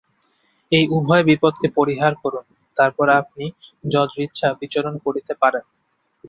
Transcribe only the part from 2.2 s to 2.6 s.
করুন,